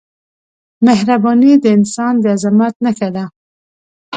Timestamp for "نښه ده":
2.85-3.25